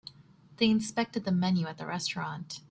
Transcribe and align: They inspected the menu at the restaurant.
They 0.57 0.65
inspected 0.67 1.25
the 1.25 1.31
menu 1.31 1.67
at 1.67 1.77
the 1.77 1.85
restaurant. 1.85 2.59